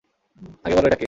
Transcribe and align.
আগে 0.65 0.75
বলো 0.75 0.87
এটা 0.87 0.91
কে। 0.91 0.99